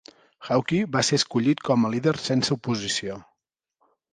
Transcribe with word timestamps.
Hawke 0.45 0.79
va 0.95 1.03
ser 1.09 1.19
escollit 1.21 1.61
com 1.69 1.85
a 1.85 1.91
líder 1.97 2.15
sense 2.31 2.57
oposició. 2.59 3.21